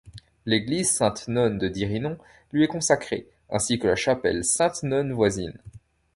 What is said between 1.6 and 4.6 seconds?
Dirinon lui est consacrée, ainsi que la chapelle